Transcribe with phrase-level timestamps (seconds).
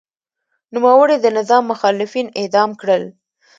[0.73, 3.03] نوموړي د نظام مخالفین اعدام کړل.